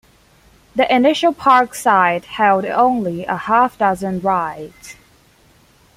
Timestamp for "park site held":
1.31-2.65